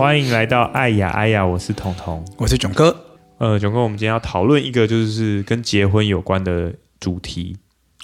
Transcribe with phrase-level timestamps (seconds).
[0.00, 3.04] 欢迎来到爱呀爱呀，我是彤彤，我是囧哥。
[3.36, 7.54] 呃，囧哥，我们今天要讨论一个就是跟结婚有关的主题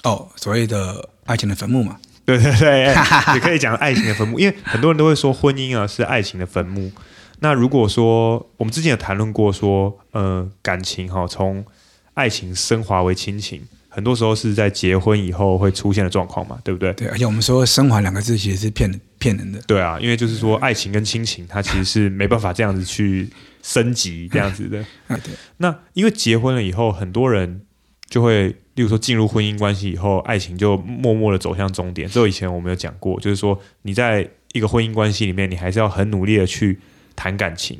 [0.03, 1.97] 哦，所谓的爱情的坟墓嘛。
[2.23, 2.93] 对对对，
[3.33, 6.91] 也可以讲爱情的坟墓，因为很多人都会说婚姻啊是爱情的坟墓。
[7.39, 11.65] 那如果说我们之前有谈论过说，呃，感情哈、哦，从
[12.13, 13.63] 爱情升华为亲情。
[13.89, 16.93] 很多时候是在结婚以后会出现的状况嘛，对不对？
[16.93, 19.59] 对，而且我们说“升华”两个字其实是骗人、骗人的。
[19.67, 23.27] 对啊，因为就是说爱情跟亲情，它其实是没办法这样子去
[23.61, 24.79] 升级这样子的。
[25.07, 25.33] 啊，对。
[25.57, 27.61] 那因为结婚了以后，很多人
[28.09, 32.07] 就会，例如说进入婚姻关系以后，爱情就默默的走向终点。
[32.09, 36.79] 这以前我们有讲过，就是说你在一个婚姻关系里面，你还是要很努力的去
[37.15, 37.79] 谈感情。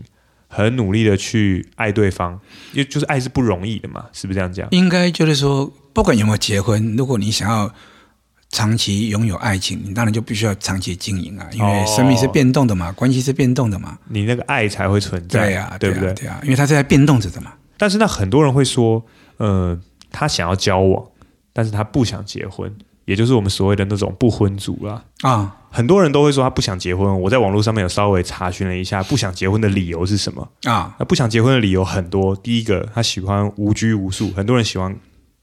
[0.49, 2.39] 很努力的去爱对方，
[2.71, 4.65] 因为就是爱是不容易的嘛，是不是这样讲？
[4.71, 7.69] 应该就是说，不管有没有结婚，如果你想要
[8.49, 16.13] 长期拥有爱情，你当然就必须要长期经营啊，因为生命是变动的嘛，哦、关系是变动的嘛，你那个爱才会存在，对呀、啊，对不对？
[16.13, 17.53] 对啊，因为它是在变动着的嘛。
[17.77, 19.05] 但是那很多人会说，
[19.37, 19.79] 呃，
[20.11, 21.05] 他想要交往，
[21.53, 22.73] 但是他不想结婚。
[23.05, 27.21] 也就是我们所谓的那种不婚族啦啊，很多人都会说他不想结婚。
[27.21, 30.93] 我在网络上面有稍微查询了一下，不想结婚的理由是什么啊？
[30.99, 32.35] 那不想结婚的理由很多。
[32.35, 34.93] 第一个，他喜欢无拘无束，很多人喜欢，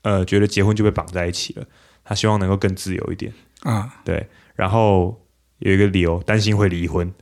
[0.03, 1.65] 呃，觉得结婚就被绑在一起了，
[2.05, 3.89] 他希望能够更自由一点啊。
[4.05, 5.21] 对，然后
[5.59, 7.13] 有一个理由，担心会离婚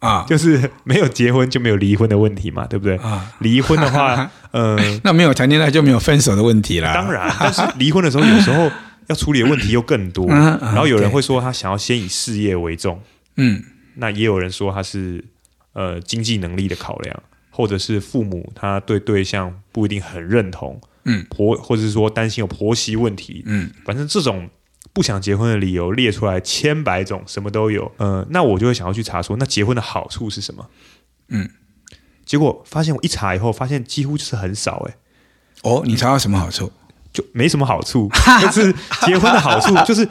[0.00, 2.96] 啊， 就是没有结婚就没有离婚的问题嘛，对不对？
[2.98, 6.94] 啊，离婚的话， 呃，那没有谈恋爱就没有分手的问题啦。
[6.94, 8.70] 当然，但是离婚的时候有时候。
[9.08, 13.00] 要处理的问题又更多，然后有人会说他想要先以事业为重，
[13.36, 13.62] 嗯，
[13.94, 15.24] 那也有人说他是
[15.74, 24.50] 呃经济能力的考量，或者是父母他对对象不一定很认同，嗯，婆或者是说担心有婆媳问题，嗯，反正这种
[24.92, 30.66] 不想结婚的理由列出来千百种，什么都有，呃，那我就会想要去查说，那结婚的好处是什么？
[31.28, 31.48] 嗯，
[32.24, 34.96] 结果发现我一查以后，发现几乎就是很少，欸，哎，
[35.62, 36.70] 哦，你查到什么好处？
[37.12, 38.10] 就没什么好处，
[38.42, 38.70] 就是
[39.06, 40.06] 结婚的好处就是，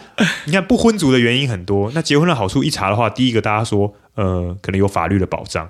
[0.45, 1.91] 你看不婚族的原因很多。
[1.93, 5.69] 那结婚的好处一查的话，第一个大家说，呃，可能有法律的保障。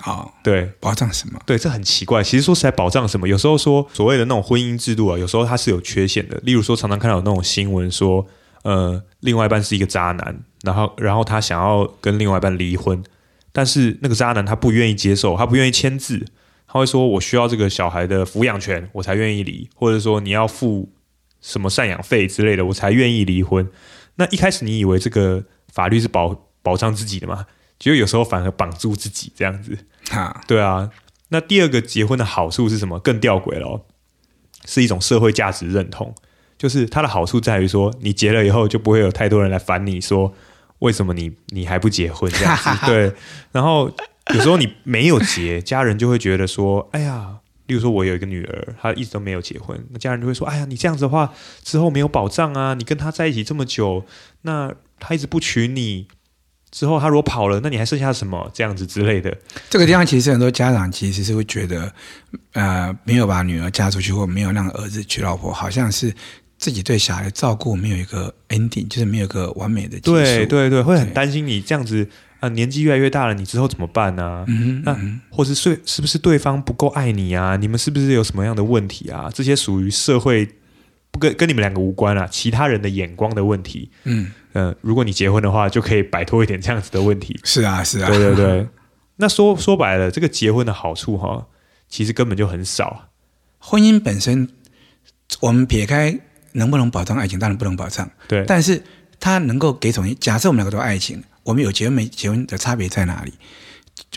[0.00, 1.40] 好，对，保障什么？
[1.44, 2.22] 对，这很奇怪。
[2.22, 3.26] 其实说实在，保障什么？
[3.26, 6.38] 有时候说所谓的那种婚姻制度啊，有时候它是有缺陷的。
[6.44, 8.26] 例如说，常常看到有那种新闻说，
[8.62, 13.02] 呃，另外一半是一个渣男，然后然后他想要跟另外一半离婚，
[13.50, 16.24] 但是那个渣男他不愿意接受，他不愿意签字。
[16.70, 20.92] 他会说：“我需要这个小孩的抚养权，我才愿意离，或者说你要付
[21.40, 23.66] 什么赡养费之类的，我才愿意离婚。”
[24.16, 27.46] 那一开始你以为这个法律是保保障自己的嘛？
[27.78, 29.76] 结果有时候反而绑住自己这样子。
[30.10, 30.90] 哈，对啊。
[31.28, 32.98] 那第二个结婚的好处是什么？
[32.98, 33.84] 更吊诡了，
[34.64, 36.14] 是一种社会价值认同，
[36.56, 40.34] 就是它的好处在于说，你结了以后就不会有太多人来烦你说
[40.78, 42.70] 为什么你你还不结婚这样子。
[42.86, 43.12] 对，
[43.52, 43.92] 然后。
[44.34, 52.74] 有时候你没有结，家人就会觉得说：“哎呀，例如说我有一个女儿，她一直都没有结婚，那家人就会说：‘哎呀，你这样子的话，之后没有保障啊！
[52.74, 54.04] 你跟她在一起这么久，
[54.42, 56.08] 那她一直不娶你，
[56.70, 58.50] 之后他如果跑了，那你还剩下什么？
[58.52, 59.36] 这样子之类的。’
[59.70, 61.92] 这个地方其实很多家长其实是会觉得，
[62.52, 66.14] 呃，没有把女儿嫁出去，或没有让儿子娶老婆，好像是
[66.58, 70.12] 自己对小孩的照顾没有一个 ending，就是没有一个完美的结束。
[70.12, 72.08] 对对对，会很担心你这样子。”
[72.40, 74.44] 啊，年纪越来越大了，你之后怎么办呢、啊？
[74.46, 74.96] 嗯，那
[75.28, 77.56] 或是是是不是对方不够爱你啊？
[77.56, 79.28] 你们是不是有什么样的问题啊？
[79.34, 80.48] 这些属于社会
[81.10, 83.90] 不跟跟你们两个无关啊，其他人的眼光的问题。
[84.04, 87.38] 嗯嗯、呃，如果你结婚的话，就可以摆脱一点这样子的问题。
[87.44, 88.66] 是啊，是啊，对对对。
[89.16, 91.46] 那说说白了，这个结婚的好处哈，
[91.88, 93.10] 其实根本就很少。
[93.58, 94.48] 婚姻本身，
[95.40, 96.18] 我们撇开
[96.52, 98.08] 能不能保障爱情，当然不能保障。
[98.26, 98.82] 对，但是
[99.20, 101.22] 它能够给种，假设我们两个都爱情。
[101.44, 103.32] 我们有结婚没结婚的差别在哪里？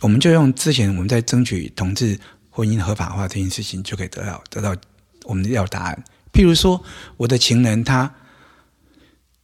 [0.02, 2.20] 我们就用之前我们在争取同志
[2.50, 4.76] 婚姻合法化这件事情，就可以得到得到
[5.24, 6.04] 我们要答案。
[6.34, 6.84] 譬如说，
[7.16, 8.14] 我的情人他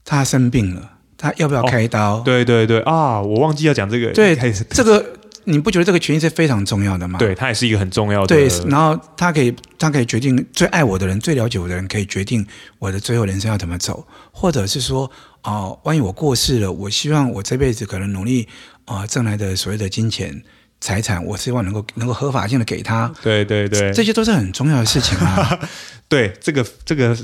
[0.07, 2.15] 他生病了，他要不要开刀？
[2.15, 4.11] 哦、对对对啊，我忘记要讲这个。
[4.13, 4.35] 对，
[4.69, 5.05] 这个
[5.43, 7.19] 你不觉得这个权益是非常重要的吗？
[7.19, 8.27] 对，他也是一个很重要的。
[8.27, 12.47] 对，然后他可以他可以决定最爱我的人、最了解我的人，可以决定
[12.79, 15.11] 我的最后人生要怎么走，或者是说。
[15.43, 18.45] 哦，万一我过世了，我希望我这辈子可能努力
[18.83, 20.43] 啊挣来的所谓的金钱
[20.81, 23.09] 财产，我希望能够能够合法性的给他。
[23.21, 25.57] 对对对，这些都是很重要的事情啊。
[26.09, 27.17] 对，这个这个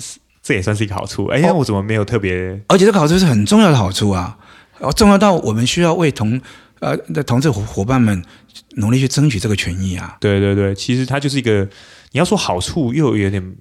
[0.43, 1.25] 这也算是一个好处。
[1.27, 2.61] 哎呀，我怎么没有特别？
[2.67, 4.37] 而且这个好处是很重要的好处啊，
[4.95, 6.39] 重要到我们需要为同
[6.81, 8.23] 呃的同志伙伙伴们
[8.75, 10.17] 努力去争取这个权益啊。
[10.19, 11.67] 对对对，其实它就是一个
[12.11, 13.55] 你要说好处又有点。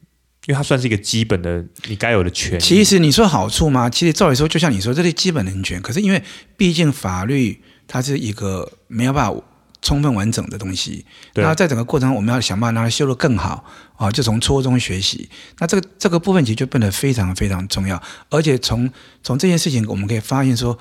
[0.49, 2.59] 因为它算是一个基本的你该有的权。
[2.59, 3.89] 其实你说好处吗？
[3.89, 5.81] 其实照理说，就像你说，这是基本人权。
[5.81, 6.21] 可是因为
[6.57, 9.41] 毕竟法律它是一个没有办法
[9.83, 11.05] 充分完整的东西。
[11.35, 13.63] 然后在整个过程，我们要想办法让它修得更好
[13.97, 15.29] 啊，就从错中学习。
[15.59, 18.03] 那这个这个部分其实就变得非常非常重要。
[18.31, 18.91] 而且从
[19.23, 20.79] 从这件事情，我们可以发现说，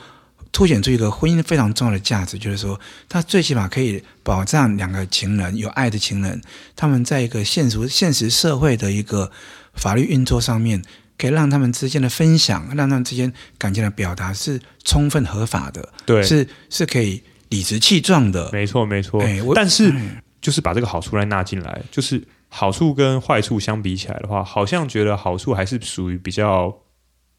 [0.53, 6.42] 凸显出一个婚姻非常重要的价值，就是说，它最起码可以保障两个情人有爱的情人，
[6.75, 9.31] 他们在一个现实现实社会的一个
[9.74, 10.81] 法律运作上面。
[11.18, 17.21] 可以让他们之间的分享，让他们之间感情的表达是充分合法的，对，是是可以
[17.51, 19.21] 理直气壮的，没错没错。
[19.21, 19.94] 哎，但是
[20.42, 26.75] 就是把这个好处来纳进来，就是好处跟坏处相比起来的话，好像觉得好处还是属于比较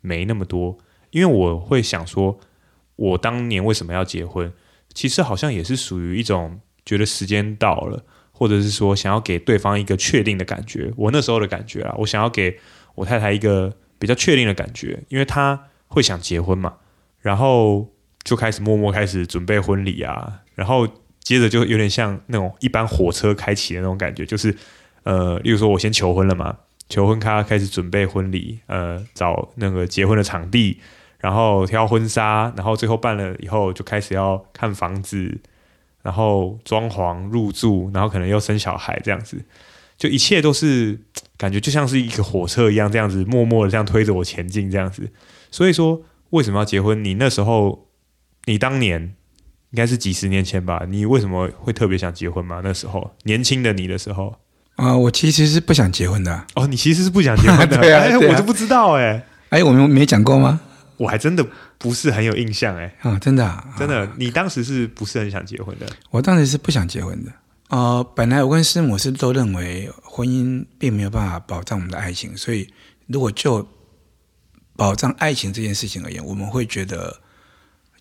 [0.00, 0.78] 没那么多。
[1.10, 2.38] 因为我会想说，
[2.94, 4.52] 我当年为什么要结婚？
[4.94, 10.92] 其实好像也是属于一种觉得时间到了，或者是说想要给对方一个确定的感觉。
[10.96, 12.56] 我那时候的感觉啊，我想要给。
[12.94, 16.74] 我太太一个比较确定的感觉，因为她会想结婚嘛，
[17.20, 17.88] 然后
[18.24, 20.86] 就开始默默开始准备婚礼啊，然后
[21.20, 24.54] 接着就有点像那种一般火车开启的那种感觉，就是
[25.04, 26.56] 呃，例如说我先求婚了嘛，
[26.88, 30.78] 求婚咖开始准备婚礼，呃，找那个结婚的场地，
[31.18, 35.40] 然后挑婚纱，然后最后办了以后就开始要看房子，
[36.02, 39.44] 然后装潢入住，然后可能又生小孩这样子。
[39.98, 40.98] 就一切都是
[41.36, 45.08] 感觉就像是一个火车一样，这样子默默的这样推着我前进，这样子。
[45.52, 47.04] 所以说，为什么要结婚？
[47.04, 47.86] 你那时候，
[48.44, 49.00] 你当年
[49.70, 50.84] 应该是几十年前吧？
[50.88, 52.60] 你为什么会特别想结婚吗？
[52.62, 54.28] 那时候年轻的你的时候
[54.76, 56.46] 啊、呃，我其实是不想结婚的。
[56.54, 57.76] 哦，你其实是不想结婚的？
[57.80, 59.26] 对啊，对啊，我都不知道哎、欸。
[59.50, 60.60] 哎，我们没讲过吗？
[60.96, 61.44] 我还真的
[61.78, 63.08] 不是很有印象哎、欸。
[63.10, 65.86] 啊、哦，真的、啊，真的，你当时是不是很想结婚的？
[66.10, 67.32] 我当时是不想结婚的。
[67.68, 72.68] 呃，本来我跟师母是都认为婚姻并没有办法保障我们的爱情，所以
[73.06, 73.66] 如果就
[74.76, 77.21] 保障爱情这件事情而言，我们会觉得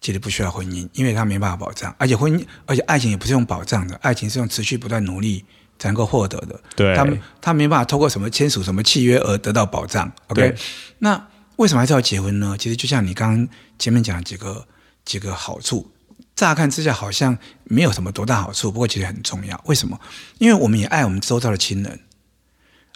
[0.01, 5.45] 其实不需要婚姻，因为它没办法保障，而且婚姻，而且爱情也不是用保障的，爱情是用持续不断努力
[5.77, 6.59] 才能够获得的。
[6.75, 7.07] 对，他
[7.39, 10.11] 他没办法透过什么签署什么契约而得到保障。
[10.27, 10.55] OK，
[10.97, 11.27] 那
[11.57, 12.57] 为什么还是要结婚呢？
[12.59, 14.67] 其实就像你刚刚前面讲的几个
[15.05, 15.91] 几个好处。
[16.33, 19.61] 乍看之下好像没有什么多大好处，不过其实很重要。
[19.67, 19.99] 为什么？
[20.39, 21.99] 因为我们也爱我们周遭的亲人，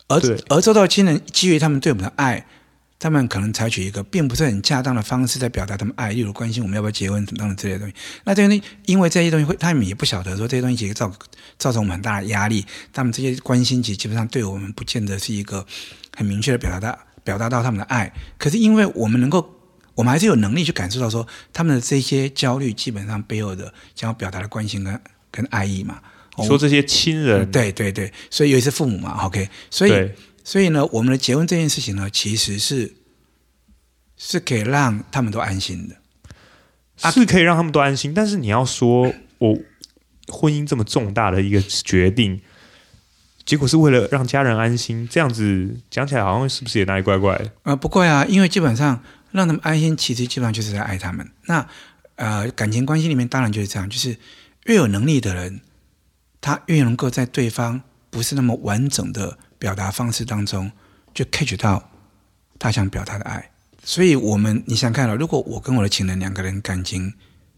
[0.08, 0.20] 而
[0.50, 2.48] 而周遭的亲人基于他们对我们的爱，
[3.00, 7.96] 他们可能采取一个并不是很恰当的方式在表达他们爱，例如关心我们要不要结婚等等之类的东西。
[8.24, 11.12] 那这些东西，因为这些东西会，他们也不晓得说这些东西其实造
[11.58, 12.66] 造成我们很大的压力。
[12.92, 15.66] 他们这些关心其实基本上对我们不见得是一个
[16.16, 18.12] 很明确的表达到，表达到他们的爱。
[18.38, 19.52] 可是因为我们能够。
[19.96, 25.02] 我们还是有能力去感受到说他们的这些焦虑，基本上背后的想要表达的关心跟
[25.32, 26.02] 跟爱意嘛。
[26.46, 29.48] 说这些亲人，对对对，所以尤其是父母嘛，OK。
[29.70, 30.12] 所以
[30.46, 32.94] 所以呢，我们的结婚这件事情呢，其实是
[34.16, 35.98] 是可以让他们都安心的，
[37.12, 38.14] 是可以让他们都安心。
[38.14, 39.58] 但是你要说我
[40.28, 42.40] 婚姻这么重大的一个决定，
[43.44, 47.46] 结果是为了让家人安心，这样子讲起来好像是不是也哪里怪怪的？
[47.46, 49.04] 啊、呃，不怪啊，因为基本上。
[49.32, 51.30] 让他们安心，其实基本上就是在爱他们。
[51.48, 51.68] 那
[52.16, 54.18] 呃，感情关系里面当然就是这样，就是
[54.64, 55.60] 越有能力的人，
[56.40, 60.72] 他越能够在对方不是那么完整的表达方式当中，
[61.14, 61.90] 就 catch 到
[62.60, 63.52] 他想表达的爱。
[63.84, 67.14] 所以，我们你想看了，如果我跟我的情人两个人感情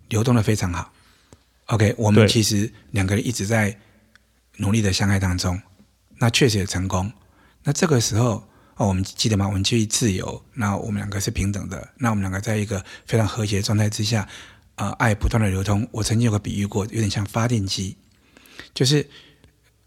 [0.10, 0.92] 流动的非常好
[1.68, 3.78] ，OK，我们其实两个人一直在
[4.58, 5.62] 努力的相爱当中，
[6.18, 7.12] 那确实也成功。
[7.64, 8.48] 那这个时候。
[8.80, 9.48] 哦，我们记得吗？
[9.48, 11.90] 我们基于自由，那我们两个是平等的。
[11.98, 14.22] 那我们两个在一个非常和谐的状态之下，
[14.76, 15.88] 啊、呃，爱不断的流通。
[15.92, 17.98] 我曾经有个比喻过，有点像发电机，
[18.76, 19.10] 就是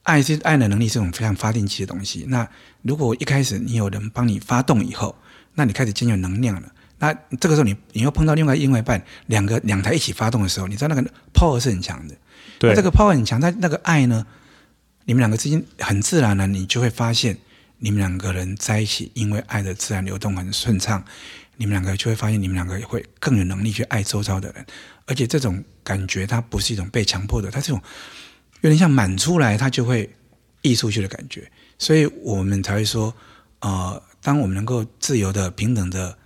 [0.02, 2.24] 爱是爱的能力是一种非常发电机的东西。
[2.28, 2.48] 那
[2.82, 5.14] 如果一开始你有人帮你发动以后，
[5.54, 6.72] 那你开始渐渐有能量了。
[6.98, 12.14] 那这个时候你你又碰到另外另外一半，两个两台一起发动的时候，你知道那个 power 是很强的。
[12.58, 14.26] 对，这个 power 很强，但那个爱呢，
[15.04, 17.38] 你们两个之间很自然的，你就会发现。
[17.82, 21.02] 你们两个人在一起，因为爱的自然流动很顺畅，
[21.56, 24.66] 你们两个就会发现，你们两个也会更有能力去爱周遭的人，
[25.06, 27.82] 而且这种感觉它不是一种被强迫的，它是一种
[28.60, 30.08] 有点像满出来，它就会
[30.62, 33.14] 溢出去的感觉，所以我们才会说，
[33.60, 36.16] 呃，当我们能够自由的、平等的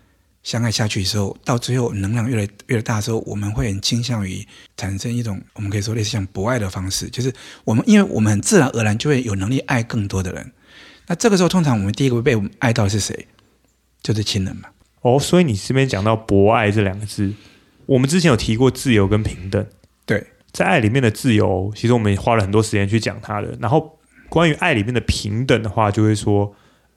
[0.42, 7.32] 相爱下去的时候，到最后能量越来越大的时候，我们会很倾向于产生一种我们可以说类似像博爱的方式，就是
[7.64, 10.52] 我们因为我们自然而然就会有能力爱更多的人。
[11.06, 13.26] 那这个时候，通常我们第一个被我们爱到的是谁？
[14.02, 14.68] 就是亲人嘛。
[15.02, 17.32] 哦，所以你这边讲到博爱这两个字，
[17.86, 19.64] 我们之前有提过自由跟平等。
[20.54, 23.54] 对，在爱里面的自由，其实我们也花了很多时间去讲它的。
[23.60, 26.54] 然后关于爱里面的平等的话，就会说，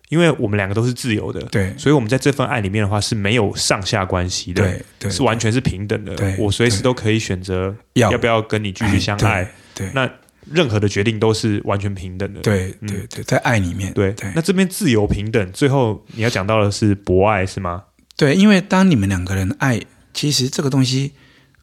[0.09, 6.15] 因为我们两个都是自由的，对，所以我们在这份爱里面的话是没有上下关系的，对，对，是完全是平等的。
[6.15, 9.49] 对，我随时都可以选择要不要跟你继续相爱。
[9.73, 9.89] 对。
[9.93, 10.09] 那
[10.49, 12.39] 任何的决定都是完全平等的。
[12.39, 13.91] 对对对，在爱里面。
[13.93, 14.31] 对对。
[14.33, 17.83] 那这边自由平等，最后你要讲到的是博爱，是吗？
[18.15, 19.81] 对，因为当你们两个人爱，
[20.13, 21.11] 其实这个东西，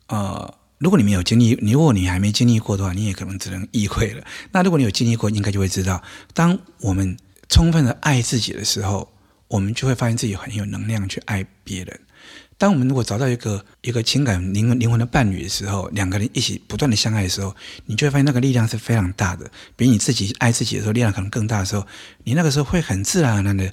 [0.08, 4.24] 呃，如果你没有经历，你如果你还没经历过的话，你也可能只能意会了。
[4.52, 6.02] 那如果你有经历过，应该就会知道，
[6.32, 7.16] 当我们
[7.48, 9.10] 充分的爱自己的时候，
[9.48, 12.00] 我们就会发现自己很有能量去爱别人。
[12.56, 17.54] 当我们如果找到一个一个情感灵魂灵魂的伴侣的时候，两个人一起不断的相爱的时候，
[17.86, 21.86] 你就会发现那个力量是非常大的，比你自己爱自己的时候力量可能更大的时候，
[22.22, 23.72] 你那个时候会很自然而然的，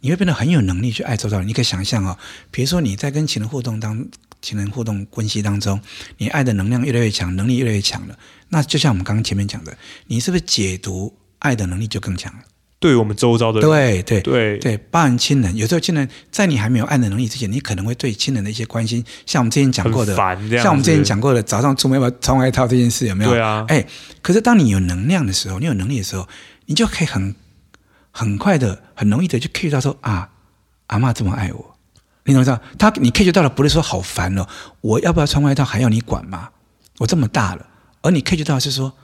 [0.00, 1.46] 你会变得很有能力去爱周遭人。
[1.46, 2.18] 你可以想象哦，
[2.50, 4.06] 比如说你在跟情人互动当
[4.42, 5.80] 情人互动关系当中，
[6.18, 8.18] 你爱的能量越来越强，能力越来越强了，
[8.50, 9.74] 那就像我们刚刚前面讲的，
[10.08, 12.40] 你是不是解读爱的能力就更强了？
[12.80, 20.16] 对我们周遭的人，对对对对，包含亲人，有时候亲人在你还没有爱的能力之前，你可能会对亲人的一些关心，像我们之前讲过的，
[20.60, 23.30] 像我们之前讲过的，早上出门要穿外套这件事，有没有？
[23.30, 23.86] 对啊，哎，
[24.20, 26.28] 可是当你有能量的时候，你有能力的时候，
[26.66, 27.32] 你就可以很
[28.10, 30.30] 很快的、很容易的就 catch 到说啊，
[30.88, 31.71] 阿妈这么爱我，
[32.24, 32.60] 你怎么知道？
[32.78, 34.46] 他你 catch 到了，不是说好烦哦，
[34.80, 36.50] 我要不要穿外套还要你管吗？
[36.98, 37.66] 我这么大了，
[38.02, 38.94] 而你 catch 到是说，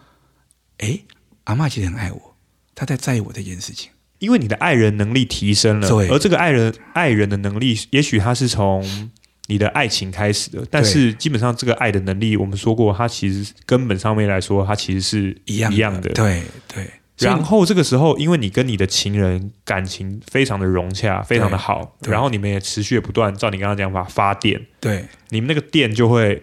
[0.79, 1.01] 哎，
[1.45, 2.37] 阿嬷其实很爱我。
[2.75, 9.11] 她在在意我这件事情，因为你的爱人能力提升了，对，而这个爱人爱人的能力，也许他是从
[9.47, 16.89] 你的爱情开始的，但是基本上这个爱的能力，我们说过，它其实根本上面来说，它其实是一样一样的，对对。
[17.21, 26.43] 然后这个时候，因为你跟你的情人感情非常的融洽，非常的好，然后你们也持续不断照你刚刚讲法发电，对，你们那个电就会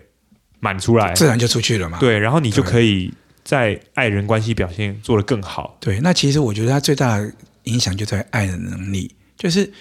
[0.60, 3.14] 满出来，自然就出去了嘛，对，然后你就可以。
[3.46, 7.32] 在爱人关系表现做得更好，对，那其实我觉得它最大的
[7.66, 9.72] 影响就在爱的能力，就是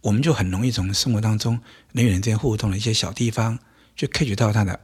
[0.00, 1.60] 我们就很容易从生活当中
[1.92, 3.58] 人与人之间互动的一些小地方，
[3.94, 4.80] 就 catch 到他的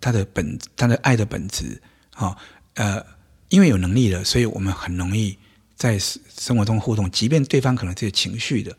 [0.00, 1.78] 他的本他的爱的本质，
[2.14, 2.36] 好、哦，
[2.76, 3.04] 呃，
[3.48, 5.38] 因为有能力了，所以我们很容易
[5.74, 8.72] 在生活中互动，即便对方可能是有情绪的，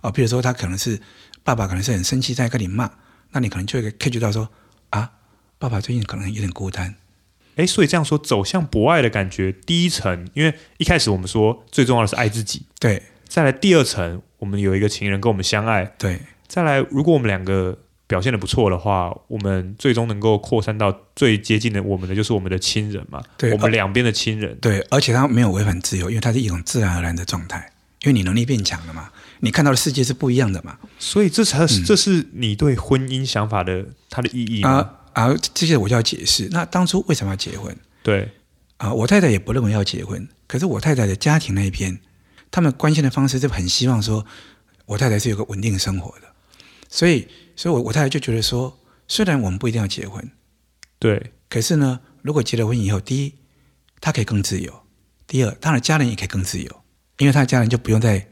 [0.00, 1.00] 啊、哦，比如说他可能是
[1.42, 2.90] 爸爸可能是很生气在跟你骂，
[3.32, 4.48] 那你可能就会 catch 到说
[4.90, 5.12] 啊，
[5.58, 6.94] 爸爸最近可能有点孤单。
[7.56, 13.02] 哎，所以这样说，走向博爱的感觉，第一层，因为一开始我们说最重要的是爱自己，对。
[13.28, 16.20] 再来第二层，我们有一个情人跟我们相爱，对。
[16.46, 23.52] 再来，如果我们两个表现的不错的话，我们最终能够扩散到最接近的我们的，就是我们的亲人嘛，对。
[23.52, 24.80] 我们两边的亲人，对。
[24.90, 34.70] 而且他没有违反自由，因为他是一种自然而然的状态，因为你能力变强了嘛，你看到的世界是不一样的嘛，所以这才这是你对婚姻想法的它的意义吗？
[34.70, 36.48] 啊啊，这些我就要解释。
[36.50, 37.74] 那当初为什么要结婚？
[38.02, 38.28] 对
[38.76, 40.28] 啊，我太太也不认为要结婚。
[40.46, 41.98] 可是我太太的家庭那一边，
[42.50, 44.26] 他们关心的方式就很希望说，
[44.84, 46.33] 我太太是有个稳定生活的。
[46.88, 50.30] 所以，所以我我太太就觉得说，虽然我们不一定要结婚，
[50.98, 53.34] 对，可是呢，如果结了婚以后，第一，
[54.00, 54.72] 她可以更自由；
[55.26, 56.80] 第二，她的家人也可以更自由，
[57.18, 58.28] 因为她的家人就不用再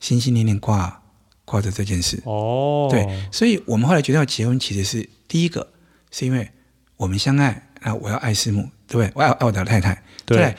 [0.00, 1.02] 心心念念挂
[1.44, 2.22] 挂着这件事。
[2.24, 5.72] 哦，对，所以我们后来决定要结婚，其实是第一个。
[6.10, 6.50] 是因为
[6.96, 9.12] 我们相爱，那我要爱师母，对不对？
[9.14, 10.56] 我要爱我的太太，对。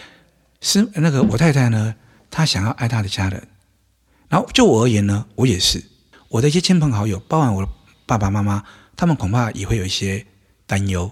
[0.62, 1.96] 师那个我太太呢，
[2.30, 3.48] 她想要爱她的家人。
[4.28, 5.84] 然后就我而言呢，我也是。
[6.30, 7.70] 我的一些亲朋好友，包含我的
[8.06, 8.64] 爸爸妈妈，
[8.96, 10.26] 他们恐怕也会有一些
[10.66, 11.12] 担忧。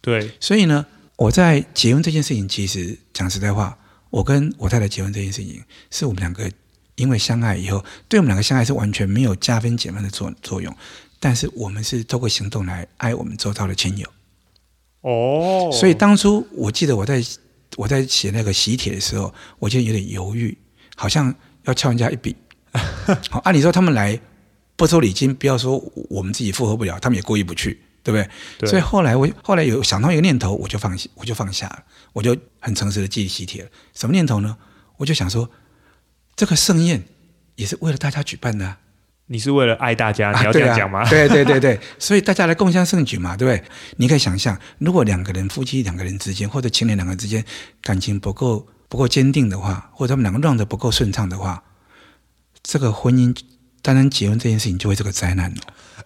[0.00, 0.32] 对。
[0.40, 0.84] 所以呢，
[1.16, 3.78] 我在结婚这件事情，其实讲实在话，
[4.10, 6.50] 我跟我太太结婚这件事情，是我们两个
[6.96, 10.74] 因为相爱以后，对我们两个相爱是完全没有加分减分的作作用。
[11.20, 14.06] 但是我们是透过行动来爱我们周遭的亲友，
[15.00, 17.24] 哦，所以当初我记得我在
[17.76, 20.56] 我在写那个喜帖的时候，我就有点犹豫，
[20.96, 22.36] 好像要敲人家一笔。
[23.30, 24.20] 好，按理说他们来
[24.76, 25.78] 不收礼金，不要说
[26.08, 28.28] 我们自己负荷不了，他们也过意不去，对不对？
[28.58, 28.68] 对。
[28.70, 33.70] 所以后来我后来有想到一个念头，我就放弃，我就放下了，我就很诚实的寄喜帖了。
[33.94, 34.56] 什么念头呢？
[34.96, 35.50] 我就想说，
[36.36, 37.04] 这个盛宴
[37.56, 38.78] 也是为了大家举办的啊。
[39.26, 41.00] 你是为了爱大家，你要这样讲吗？
[41.00, 43.66] 啊、对、啊、对对对对， 所以大家来共襄盛举嘛，对不对？
[43.96, 47.42] 你可以想象，如果两个人夫妻两个人之间，或者情侣两个人之间
[47.80, 51.64] 感情不够不够坚定的话，或者他们两个让的不够顺畅的话，
[52.62, 53.34] 这个婚姻
[53.84, 55.56] 当然结婚这件事情就会这个灾难了。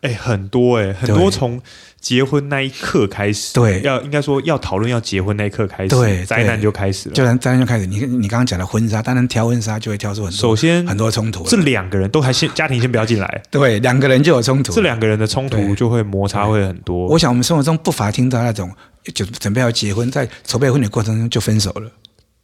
[0.01, 1.61] 哎，很多哎，很多从
[2.01, 7.87] 结婚那一刻开始，对，要应该说要讨论要结婚那一刻开始，对，灾难就开始了，就灾难就开始。
[7.87, 11.45] 你你刚刚讲的婚纱，当然挑婚纱就会挑出很多，首先很多冲突。
[11.45, 17.07] 这两个人都还先家庭先不要进来，对，两个人就有冲突，这两个人的冲突就会摩擦会很多。
[17.07, 18.71] 我想我们生活中不乏听到那种
[19.15, 21.91] 就准备要结婚，在筹备婚礼过程中就分手了。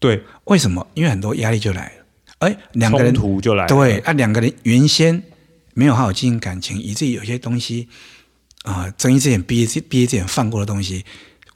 [0.00, 0.84] 对，为什么？
[0.94, 2.03] 因为很多压力就来了，
[2.38, 5.22] 哎，两个人冲突就来了，对，啊，两个人原先
[5.74, 7.88] 没有好好经营感情，以至于有些东西。
[8.64, 11.04] 啊，睁一只眼闭一只闭一只眼放过的东西，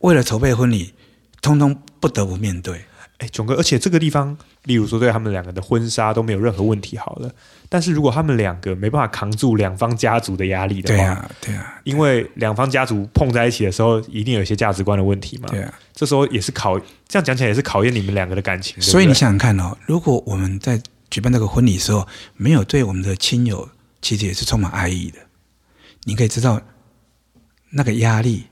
[0.01, 0.93] 为了筹备婚礼，
[1.41, 2.85] 通通不得不面对。
[3.19, 7.29] 哎，囧哥，而且这个地方，例如说对他们两个的婚纱都没有任何问题，好了。
[7.69, 15.49] 但是如果他们两个没办法扛住两方家族的压力的话，对啊，对啊，因为两方家族碰在一起的时候，一定有一些价值观的问题嘛。
[15.49, 18.81] 对啊，这时候也是考，这样讲起来也是考验你们两个的感情。
[18.81, 22.07] 所以你想想看哦，如果我们在举办这个婚礼的时候，
[22.37, 23.69] 没有对我们的亲友，
[24.01, 25.19] 其实也是充满爱意的。
[26.05, 26.61] 你可以知道
[27.71, 28.45] 那个压力，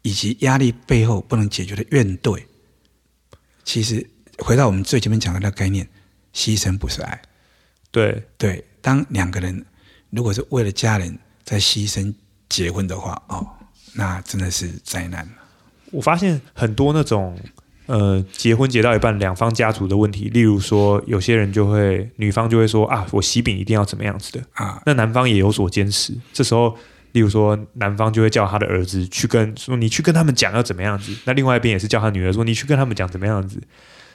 [0.00, 2.40] 以及压力背后不能解决的怨怼。
[3.66, 4.08] 其实
[4.38, 5.86] 回到我们最前面讲的那个概念，
[6.32, 7.20] 牺牲不是爱。
[7.90, 9.66] 对对，当两个人
[10.10, 12.14] 如果是为了家人在牺牲
[12.48, 13.46] 结婚的话，哦，
[13.94, 15.28] 那真的是灾难。
[15.90, 17.36] 我发现很多那种
[17.86, 26.14] 呃结婚结到一半，两方家族的问题，例如说有些人就会女方就会说啊，我喜饼一定要怎么样子的啊，那男方也有所坚持。
[26.32, 26.76] 这时候，
[27.16, 33.58] 例如说男方就会叫他的儿子去跟说，你去跟他们讲要怎么样子，那另外一边也是叫他女儿说，你去跟他们讲怎么样子。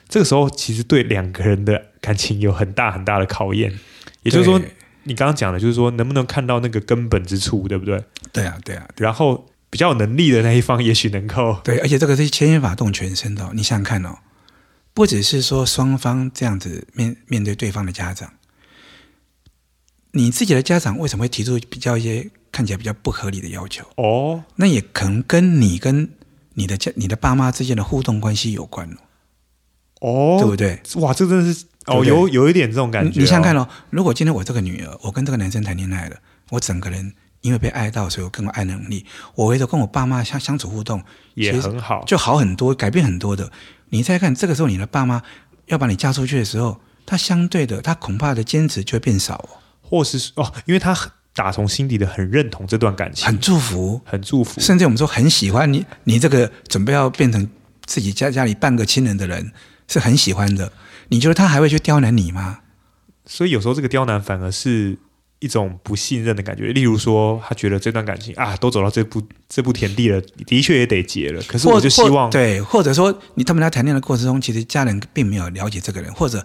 [0.08, 3.76] 这个时候其实对两个人的感情有很大很大的考验，
[4.22, 4.60] 也就是说，
[5.02, 8.00] 你刚刚讲的，就是说能不能看到那个根本之处，对不对？
[8.32, 8.88] 对啊，对啊。
[8.98, 13.50] 然后比较有能力的那一方，也许能够对，而且这个是牵一发动全身的哦。
[13.52, 14.18] 你想想看哦，
[14.94, 18.34] 不只是说双方这样子面面对对方的家长，
[20.12, 23.84] 你自己的家长为什么会提出比较一些看起来比较不合理的要求？
[23.96, 26.10] 哦，那也可能跟你跟
[26.54, 28.96] 你的家、你的爸妈之间的互动关系有关哦。
[30.02, 30.80] 哦，对不对？
[31.00, 33.18] 哇，这真的是哦，有有一点这种感觉。
[33.18, 36.16] 你想想看哦，如果今天我这个女儿，我跟这个男生谈恋爱了，
[36.50, 41.02] 我整个人因为被爱到，所以我更有爱能力，我回头跟我爸妈相相处互动
[41.34, 43.50] 也很好，就好很多，改变很多的。
[43.90, 45.22] 你再看这个时候，你的爸妈
[45.66, 49.48] 要把你嫁出去的时候，他相对的，他恐怕的坚持就会变少哦，
[49.82, 50.94] 或是哦，因为他
[51.34, 57.48] 打从心底的很认同这段感情，很祝福，很祝福，甚至我们说很喜欢你，你这个准备要变成
[57.84, 59.52] 自己家家里半个亲人的人。
[59.88, 60.72] 是很喜欢的，
[61.08, 62.60] 你觉得他还会去刁难你吗？
[63.26, 64.96] 所以有时候这个刁难反而是
[65.40, 66.72] 一种不信任的感觉。
[66.72, 71.42] 例如说，他觉得这段感情啊，都走到这步这步田地了，的确也得结了。
[71.42, 76.42] 可是我就希望，对，或者说你他们在谈恋爱的过程中，其实家人并没有了解这个人，或者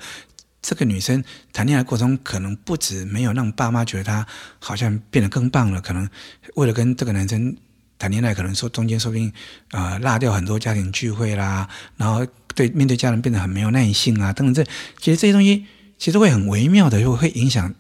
[0.62, 4.26] 这个女生谈恋爱过程，可能不止没有让爸妈觉得她
[4.60, 6.10] 好像变得更棒了，可能
[6.56, 7.56] 为了跟这个男生
[8.00, 9.32] 谈恋爱，可能说中间说不定、
[9.72, 12.26] 呃、落掉很多家庭聚会啦，然后。
[12.58, 14.64] 对，面对家人变得很没有耐性啊，等等，这
[15.00, 15.68] 其实这些东西
[16.00, 17.72] 其实会很微妙的，就会影响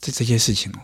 [0.00, 0.78] 这这些事情哦。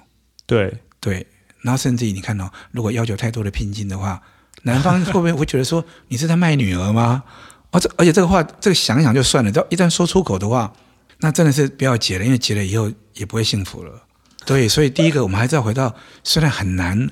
[0.47, 1.25] 对对，
[1.61, 4.21] 然后甚至于你看哦，如果要求太多的聘金的话，
[4.63, 7.23] 男方会不会会觉得说你是在卖女儿吗？
[7.71, 10.73] 而、哦、这而且这个话，这个想想就算了，只要一旦说出口的话，
[11.21, 14.03] 那真的是不要结了，因为结了以后也不会幸福了。
[14.45, 17.11] 对，所以第一个我们还是要回到，虽然很难，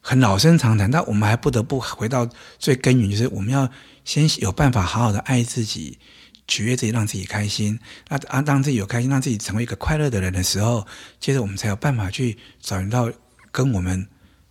[0.00, 3.68] 很老生常谈，但我们还不得不回到最根源，就是我们要。
[4.04, 5.98] 先有办法好好的爱自己，
[6.46, 7.78] 取悦自己，让自己开心。
[8.08, 10.86] 那啊，当自己有开心，让自己成为一个快乐的人的时候，
[11.20, 13.12] 接着我们才有办法去找到
[13.52, 14.08] 跟我们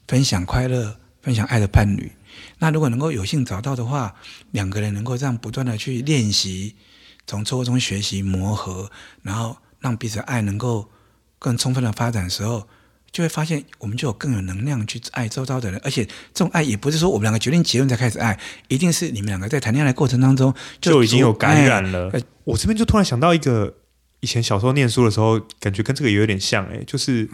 [0.07, 2.11] 分享快乐、分享爱的伴侣。
[2.59, 4.13] 那如果能够有幸找到的话，
[4.51, 6.75] 两个人能够这样不断的去练习，
[7.27, 8.89] 从错误中学习磨合，
[9.21, 10.89] 然后让彼此爱能够
[11.37, 12.67] 更充分的发展的时候。
[13.09, 18.37] 就会发现，我们就有更有能量去爱周遭的人，而且这种爱也不是说我们两个决定结婚才开始爱，
[18.67, 22.11] 一定是你们两个在谈恋爱的过程当中就，就已经有感染了。
[22.43, 23.73] 我这边就突然想到一个，
[24.19, 27.27] 以前小时候念书的时候，感觉跟这个也有点像，哎，就是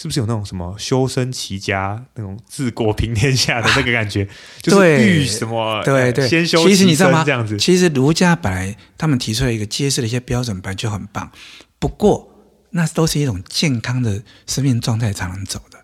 [0.00, 4.26] 是不是有那种什么修身齐家那种治国平天下的那个感觉？
[4.62, 5.82] 就是欲什么？
[5.84, 6.66] 对对，先修。
[6.66, 7.22] 其实你知道吗？
[7.24, 11.30] 这样子，其实儒家本来他们提出了一个揭示的一些标准，本来就很棒。
[11.78, 12.28] 不过。
[12.72, 15.78] 那都是一种健康的生命状态才能走的，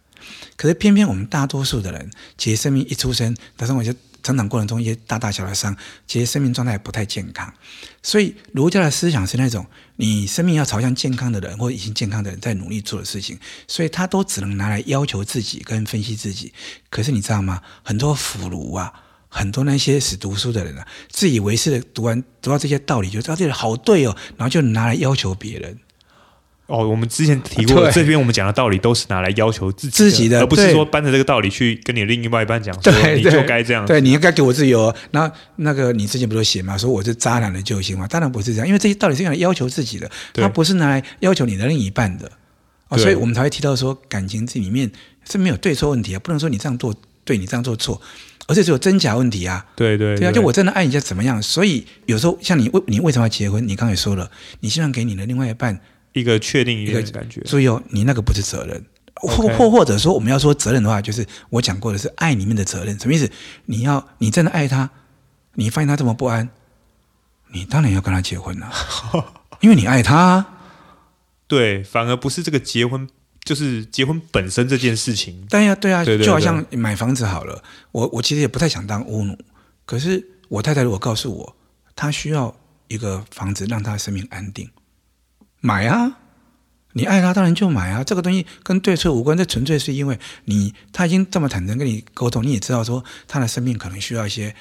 [0.54, 5.76] 可是偏偏我们大多数的人，其实生命一出生，但是我觉得成长过程中一些大大小小的伤，
[6.08, 7.52] 其实生命状态不太健康。
[8.02, 16.52] 所以儒家的思想是那种，你生命要朝向健康的人或者已经健康的人在努力做的事情，所以他都只能拿来要求自己跟分析自己。
[16.90, 17.62] 可是你知道吗？
[17.84, 18.92] 很多腐儒啊，
[19.28, 25.78] 很多那些死读书的人啊，自以为是的读完读到这些道理，就知道这里好对哦，然后就拿来要求别人。
[26.66, 33.86] 哦，我们之前提过，这边我们讲的道理都是拿来要求自己的，自己的，而不是说搬着这个道理去跟你另外一半讲，说你就该这样。
[33.86, 34.92] 对，你应该给我自由。
[35.12, 36.76] 那那个你之前不是写吗？
[36.76, 38.08] 说我是渣男的救星吗？
[38.08, 42.30] 当然不是这样，因为这些道理是用来要求自己的，它不是拿来要求你的另一半的。
[42.88, 44.90] 哦，所以我们才会提到说，感情这里面
[45.30, 46.92] 是没有对错问题啊，不能说你这样做
[47.24, 48.00] 对，你这样做错，
[48.48, 49.64] 而且只有真假问题啊。
[49.76, 51.40] 对对对啊，就我真的爱你，就怎么样？
[51.40, 53.66] 所以有时候像你为你为什么要结婚？
[53.68, 55.80] 你刚才说了，你希望给你的另外一半。
[56.16, 58.82] 一个确定一个感觉，注意哦，你那个不是责任，
[59.16, 63.30] 或或或者说我们要说责任的话，就是我讲过的是爱里面的责任，什么意思？
[63.66, 64.88] 你要你真的爱他，
[65.56, 66.48] 你发现他这么不安，
[67.52, 68.72] 你当然要跟他结婚了，
[69.60, 70.46] 因为你爱他啊。
[71.46, 73.06] 对，反而不是这个结婚，
[73.44, 75.46] 就是结婚本身这件事情。
[75.50, 79.38] 对呀，对呀，就好像买房子好了，我我其实也不太想当屋奴，
[79.84, 81.56] 可是我太太如果告诉我，
[81.94, 82.52] 她需要
[82.88, 84.68] 一个房子让她生命安定，
[85.60, 86.18] 买啊。
[86.92, 88.02] 你爱他，当然就买啊！
[88.02, 94.56] 这个东西跟对错无关，这纯粹是因为你他已经这么坦诚跟你沟通，你也知道说他的生命可能需要一些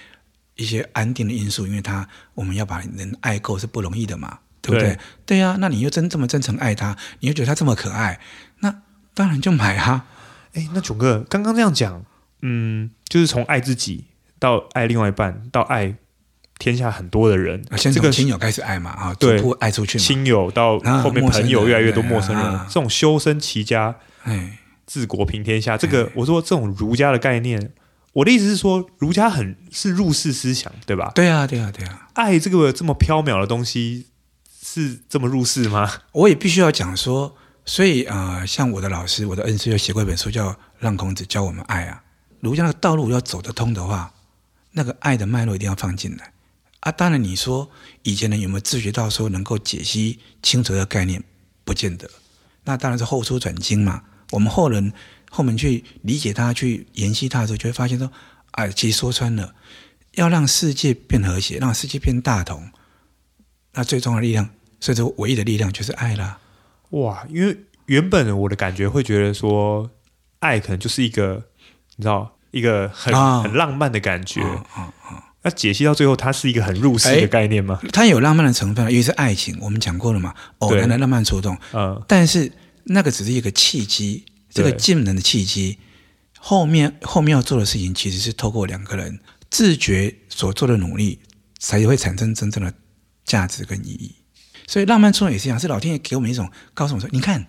[0.56, 4.90] 一些安定的因素，因为他我们要把人爱够是不容易的嘛，对不对？
[4.90, 8.20] 对，对呀，那你又真这么真诚爱他，你又觉得他这么可爱，
[8.60, 8.82] 那
[9.14, 10.06] 当然就买啊！
[10.56, 12.04] 哎，那炯哥刚刚这样讲，
[12.42, 14.08] 嗯，就是从爱自己
[14.40, 15.96] 到爱另外一半到爱。
[16.58, 20.00] 天下很多的人，先从亲友开始爱嘛，啊，逐步爱出去。
[20.00, 25.78] 亲友到后面朋友越来越多，陌生人，这种修身齐家，哎，治国平天下。
[25.78, 27.74] 这个我说这种儒家的概念，
[28.14, 31.12] 我的意思是说，儒家很是入世思想，对吧？
[31.14, 32.08] 对啊，对啊，对啊。
[32.14, 34.08] 爱这个这么飘渺的东西，
[34.64, 35.92] 是这么入世吗？
[36.14, 42.02] 我也必须要讲说，所以啊，像我的老师，我的恩师，有写过一本书叫《让孔子教我们爱》啊。
[42.40, 44.14] 儒家的道路要走得通的话，
[44.72, 46.32] 那个爱的脉络一定要放进来。
[46.86, 47.68] 啊，当然，你说
[48.04, 51.24] 以前人有没有自觉到说能够解析清楚的概念，
[51.64, 52.08] 不见得。
[52.64, 54.04] 那当然是后出转经嘛。
[54.30, 54.94] 我们后人
[55.32, 58.12] 后面去理解它、去研析它的时候，就会发现说，
[58.52, 59.56] 啊，其实说穿了，
[60.14, 62.70] 要让世界变和谐，让世界变大同，
[63.74, 64.48] 那最重要的力量，
[64.80, 66.40] 甚至唯一的力量就是爱啦。
[66.92, 69.90] 哇，因为原本我的感觉会觉得说，
[70.38, 71.46] 爱可能就是一个，
[71.96, 74.42] 你知道，一个很、哦、很浪漫的感觉。
[74.44, 77.80] 哦哦哦那解析到最后，它是一个很入世的概念吗？
[77.94, 81.56] 它有浪漫的成分，因为是爱情，我们讲过了嘛，偶然的浪漫触动。
[81.72, 82.52] 嗯，但是
[82.86, 85.78] 那个只是一个契机，这个技能的契机，
[86.40, 89.20] 后面后面要做的事情，其实是透过两个人
[89.52, 91.20] 自觉所做的努力，
[91.60, 92.74] 才会产生真正的
[93.24, 94.16] 价值跟意义。
[94.66, 97.46] 所以浪漫触动也是一样，是老天爷给我们一种告诉我们说，你看，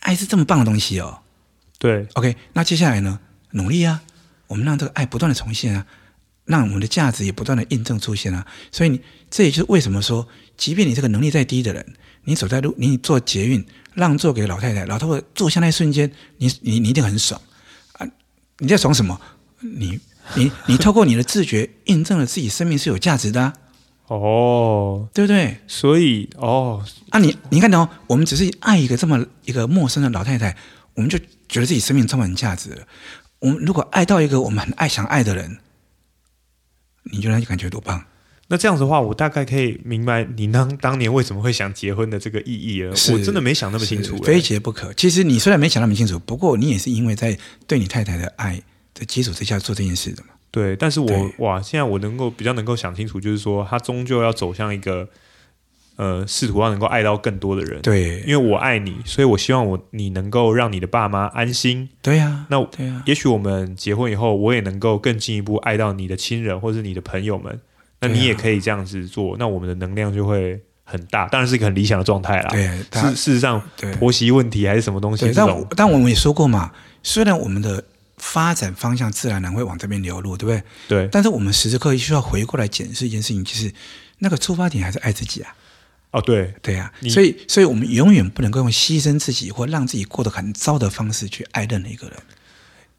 [0.00, 1.18] 爱是这么棒的东西哦。
[1.78, 3.20] 对，OK，那接下来呢？
[3.50, 4.00] 努力啊，
[4.46, 5.84] 我们让这个爱不断的重现啊。
[6.48, 17.38] 让我们的价值也不断的印证出现啊，所以你这也就是为什么说，即便你这个能力再低的人，你走在路，你做捷运让座给老太太，老太太坐下那一瞬间，你你你一定很爽
[17.98, 18.08] 啊！
[18.60, 19.20] 你在爽什么？
[19.60, 20.00] 你
[20.34, 23.52] 你你透过你的自觉印证了自己生命是有价值的啊！
[24.06, 25.58] 哦，对不对？
[25.66, 30.56] 所以哦，啊你你看到哦，我们只是爱一个这么一个陌生的老太太，
[30.94, 32.86] 我们就觉得自己生命充满价值了。
[33.40, 35.58] 我们如果爱到一个我们很爱想爱的人。
[37.12, 38.04] 你觉得感觉多棒？
[38.48, 42.90] 那这样子的话，我大概可以明白你当当年为什么会想结婚的这个意义了。
[43.12, 44.92] 我真的没想那么清楚，非结不可。
[44.94, 48.62] 其实你虽然没想那么清楚，不过你也是因为在对你太太的爱
[48.94, 50.30] 的基础之下做这件事的嘛。
[50.50, 55.08] 对，但是我哇，现在我能够比较能够想清楚，就是说他终究要走向一个。
[55.98, 67.60] 呃，试图要能够爱到更多的人，对，因为我爱你，所以我希望我你能够让你的爸妈安心，对呀、啊，那对呀，也许我们结婚以后，我也能够更进一步爱到你的亲人或是你的朋友们，
[68.00, 72.48] 那你也可以这样子做，啊、那我们的能量就会很大，当然是一个很理想的状态啦。
[72.52, 73.60] 对，事事实上，
[73.98, 76.70] 婆媳问题还是什么东西，但但我们也说过嘛，
[77.02, 77.82] 虽然我们的
[78.18, 80.62] 发展方向自然然会往这边流露，对不对？
[81.06, 83.72] 对，但是我们时时刻刻需要回过来检视一件事情，就是
[84.18, 85.52] 那个出发点还是爱自己啊。
[86.18, 92.16] 哦，对对呀、啊，所以所以我们永远不能够用牺牲自己或让自己过得很糟的方式去爱任何一个人。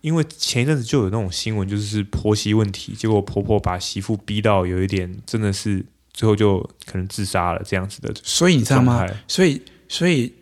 [0.01, 8.13] 因为前一阵子就有那种新闻，就是婆媳问题，结果婆婆把媳妇逼到有一点，真的是最后就可能自杀了这样子的。
[8.23, 9.05] 所以你知道吗？
[9.27, 10.33] 所以所以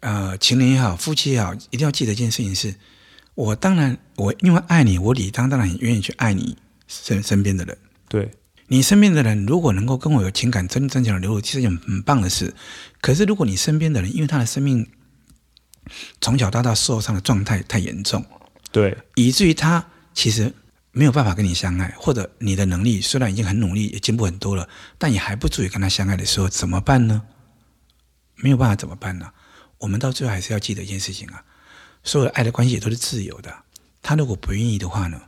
[0.00, 2.74] 呃，情人也好，夫妻也好，一定要记得一件事情是：
[3.36, 6.56] 我当然我因为爱你，我理当当然也愿意去爱你
[6.88, 7.78] 身身边的人。
[8.08, 8.28] 对。
[8.74, 12.52] 你身边的人如果能够跟我有情感真真正的流露，其实是一件很棒的事。
[13.00, 14.90] 可是如果你身边的人因为他的生命
[16.20, 18.26] 从小到大受伤的状态太严重，
[18.72, 20.52] 对，以至于他其实
[20.90, 27.22] 没有办法跟你相爱，或者你的能力虽然已经很努力，也进步很多了，但也还不足以跟他相爱的时候，怎么办呢？
[28.34, 29.30] 没有办法怎么办呢？
[29.78, 31.44] 我们到最后还是要记得一件事情啊，
[32.02, 33.54] 所有的爱的关系也都是自由的。
[34.02, 35.20] 他如果不愿意的话呢？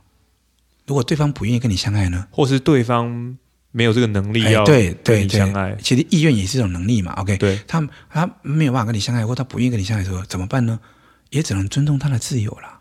[0.87, 3.37] 如果对方不愿意跟你相爱呢，或是对方
[3.71, 7.11] 没有这个能力要跟你相爱，其实意愿也是一种能力嘛。
[7.15, 10.79] OK，对，他他没有办法跟你相爱，或他不愿意跟你相爱的时候，怎么办呢？
[11.29, 12.79] 也只能尊重他的自由了。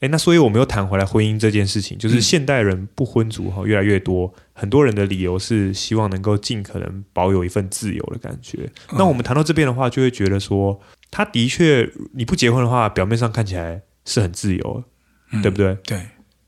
[0.00, 8.68] 哎，那所以我们又谈回来婚姻这件事情，就是现代人不婚族哈越来越多，嗯、很多人的理由是希望能够尽可能保有一份自由的感觉。
[8.88, 14.84] 哦、那我们谈到这边的话，就会觉得说，他的确你不结婚的话，表面上看起来是很自由，
[15.30, 15.72] 嗯、对不对？
[15.84, 16.00] 对，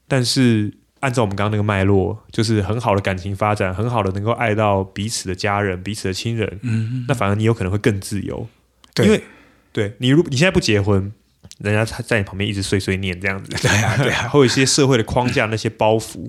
[0.08, 0.76] 但是。
[1.06, 8.44] 按照我们刚刚那个脉络，就是很好的感情发展，很好的能够爱到彼此的家人、彼此的亲人，嗯，那反而你有可能会更自由，
[8.92, 9.22] 对，因为
[9.70, 11.12] 对你如你现在不结婚，
[11.58, 16.28] 人家他在你旁边一直碎碎念这样子，对啊，对啊， 会有一些社会的框架、那些包袱，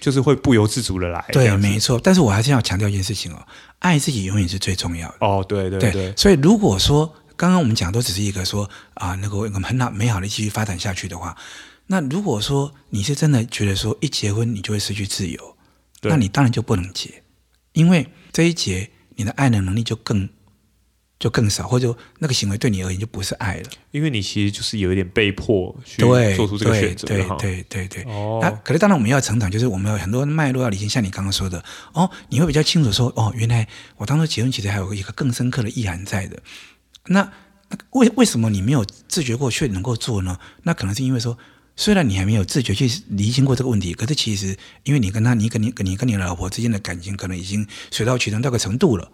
[0.00, 1.98] 就是会不由自主的来，对，没错。
[1.98, 3.42] 但是我还是要强调一件事情哦，
[3.78, 6.14] 爱自己永远是最重要的哦，对对对，对。
[6.14, 11.34] 所以如果说刚刚我们讲都只是一个说啊，那个我们很好美好的继续发展下去的话。
[11.92, 15.56] 那如果说你是真的觉得说一结婚你就会失去自由，
[16.02, 17.24] 那你当然就不能结，
[17.72, 20.28] 因为这一结你的爱的能力就更
[21.18, 26.00] 就更少，或者那个行为对你而言就不是爱了，因为你其实就是有一点被迫去
[26.36, 28.04] 做出这个选择，对对对对对。
[28.04, 36.40] 哦，那可是当然我们要成长，就是我们有很多脉络要理清，像你刚刚说的，哦，你会比较清楚说，哦，原来我当初结婚其实还有一个更深刻的意涵在的。
[37.06, 37.32] 那
[37.90, 40.38] 为为什么你没有自觉过却能够做呢？
[40.62, 41.36] 那可能是因为说。
[41.80, 49.10] 虽然你还没有自觉去厘清过这个问题，可是其实因为你跟他，你跟你跟你跟你老婆之间的感情可能已经水到渠成到个程度了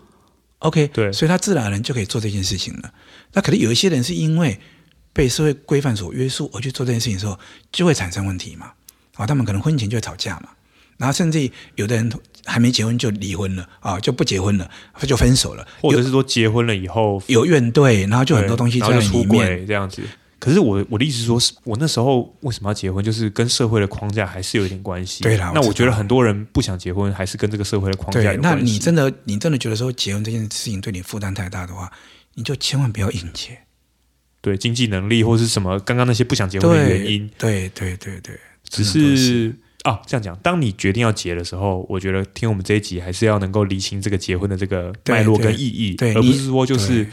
[0.59, 2.93] ，OK，对，所以他自然而然就可以做这件事情了。
[3.35, 4.59] 那可能有一些人是因为
[5.13, 7.39] 被社会规范所约束而去做这件事情的时候，
[7.71, 8.73] 就会产生问题嘛。
[9.15, 10.49] 啊，他们可能婚前就会吵架嘛，
[10.97, 12.13] 然后甚至有的人
[12.45, 14.69] 还没结婚就离婚了啊，就不结婚了，
[15.07, 20.03] 就分手了，或者是说结婚了以后有怨怼，然后就很多东西在里面这样子。
[20.47, 25.25] 可是我我的意思是说，我那时候为什么要结婚，就是跟社会的框架还是有一点关系。
[25.25, 28.65] 对啦，那我觉得很多人不想结婚，还是跟这个社会的框架有关系。
[28.65, 31.91] 那你真的你真的觉得说结婚这件事情对你负担太大的话，
[32.35, 33.59] 你就千万不要硬结。
[34.41, 37.29] 对，经济能力或是什么，刚刚那些不想结婚的原因。
[37.37, 47.05] 对对对对，对，只是啊，这样讲，当你决定要结的时候，我觉得听我们这一集还是要能够厘清这个结婚的这个脉络跟意义，对，而不是说就是。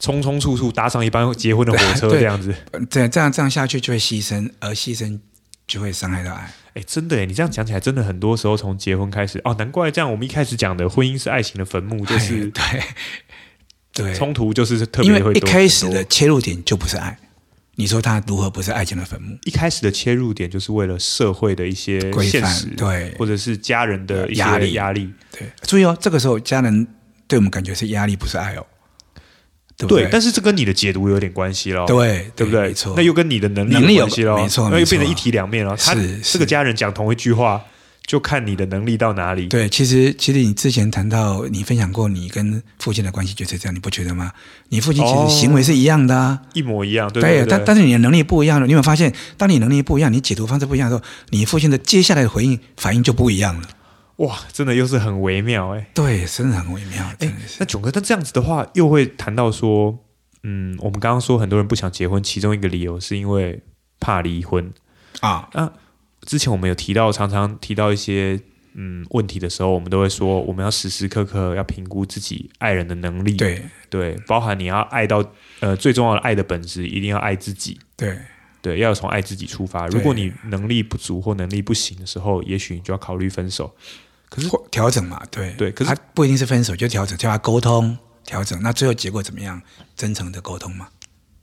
[0.00, 2.54] 匆匆促促搭上一班结婚的火车，这样子，
[2.90, 5.18] 对，这样这样下去就会牺牲，而牺牲
[5.66, 6.52] 就会伤害到爱。
[6.74, 10.10] 哎，真的哎，你这样讲起来，真的很多时候从结婚开始，哦，难怪这样。
[10.10, 12.62] 我们一开始讲的婚姻是爱情的坟墓，就是对
[13.94, 17.18] 对，冲突就是特别因为一开始的切入点就不是爱。
[17.78, 19.36] 你说他如何不是爱情的坟墓？
[19.44, 25.10] 一开始的切入点就是为了社会的一些现实，对，或者是家人的一些压力压力。
[25.30, 26.86] 对，注意哦，这个时候家人
[27.26, 28.66] 对我们感觉是压力，不是爱哦。
[29.76, 32.68] 对，对，但是这跟你的解读有点关系了，对，对不对？
[32.68, 35.76] 没错，那又跟你的能力有关系了，没错，那又变成一体两面了。
[35.76, 37.62] 他这个家人讲同一句话，
[38.06, 39.48] 就看你的能力到哪里。
[39.48, 44.32] 对，其实其实你之前谈到你分享过你跟父亲的关系就是这样，你不觉得吗？
[44.70, 47.46] 你父亲其实行为是一样的，啊哦，一模一样，对，对，对，对。
[47.50, 53.68] 但但是你的能力不一样了，你有没有发现，当你能力不一样，你解读方式不一样的时候，你父亲的接下来的回应反应就不一样了。
[54.16, 55.90] 哇，真的又是很微妙哎。
[55.94, 57.04] 对，真的很微妙。
[57.20, 59.98] 哎，那囧哥，那这样子的话，又会谈到说。
[60.48, 63.60] 嗯，我们刚刚说很多人不想结婚，其中一个理由是因为
[63.98, 64.72] 怕离婚
[65.18, 65.48] 啊。
[65.54, 65.72] 那
[66.20, 68.38] 之前我们有提到，常常提到一些
[68.74, 73.34] 嗯问题的时候，我们都会说，我们要时时刻刻要评估自己爱人的能力。
[73.34, 75.24] 对对，包含你要爱到
[75.58, 77.80] 呃最重要的爱的本质，一定要爱自己。
[77.96, 78.16] 对
[78.62, 79.88] 对，要从爱自己出发。
[79.88, 83.74] 如果你能力不足或能力不行的时候，也许你就要考虑分手。
[84.28, 87.96] 可是调整嘛，对对，可是他不一定是分手，就调整，叫他沟通。
[88.24, 89.62] 调整，那最后结果怎么样？
[89.94, 90.88] 真诚的沟通嘛？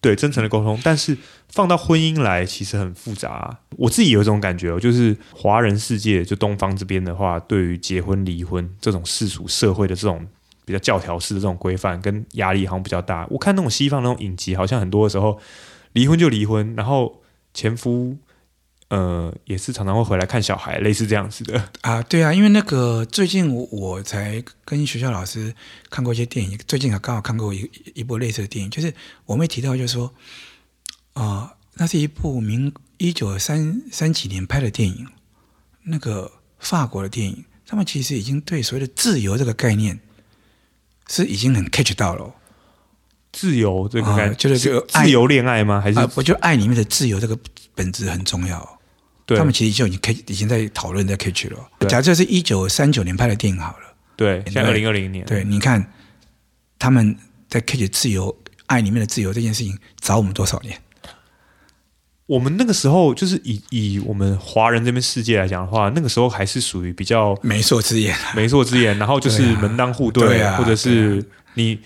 [0.02, 0.78] 对，真诚的沟通。
[0.84, 1.17] 但是
[1.48, 3.60] 放到婚姻来，其实很复杂啊。
[3.78, 10.28] 我自己有一种感觉哦，就是华人世界，就东方这边的话，对于结婚离婚这种世俗社会的这种
[10.65, 13.26] 比较教条式的这种规范跟压力，好像比较大。
[13.30, 15.39] 我看那种西方那种影集，好像很多的时候
[15.93, 17.22] 离婚就离婚，然后
[17.54, 18.17] 前夫。
[18.93, 21.99] 呃，也是常常会回来看小孩，类似这样子的啊。
[22.03, 25.51] 对啊，因为那个最近我我才跟学校老师
[25.89, 28.93] 看过一些电影，最近还刚好看过一一部类似的电影，就是
[29.25, 30.13] 我们提到，就是说
[31.13, 35.08] 啊、呃，那是一部明一九三三几年拍的电影，
[35.86, 39.99] 那个法国的电影，他们其实已经对所谓的自由这个概念
[41.10, 42.32] 是已经很 catch 到了。
[43.32, 45.82] 自由这个概念、呃、就是就自由恋爱吗？
[45.82, 47.36] 还是、呃、我觉得爱里面的自由这个
[47.73, 48.79] 本质很重要。
[49.25, 51.88] 对，他们其实就已经开已经在讨论在 catch 了。
[51.88, 55.93] 假设是一九三九年拍的电影好了，对，像二零二零年，对，你看
[56.77, 57.15] 他们
[57.47, 60.77] 在 catch 自由爱里面的自由这件事情，早我们多少年？
[62.25, 71.79] 我们那个时候就是以以我们华人这边世界来讲的话，那个时候还是属于比较媒妁之言，媒妁之言，然后就是门当户对，啊、或者是你。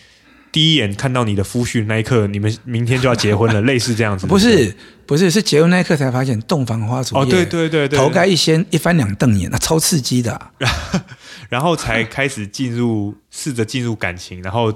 [0.51, 4.25] 第一眼看到你的夫婿那一刻，你们明天就要结婚了， 类似这样子。
[4.25, 7.21] 不是，不是，是结婚那一刻才发现洞房花烛夜。
[7.21, 10.51] 哦，对对对对，头盖一掀，一翻两瞪眼，那超刺激的、啊。
[11.49, 14.73] 然后才开始进入，试着进入感情，然后